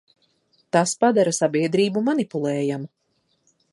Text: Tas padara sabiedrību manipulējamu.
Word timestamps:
Tas 0.77 0.93
padara 1.03 1.33
sabiedrību 1.39 2.03
manipulējamu. 2.07 2.91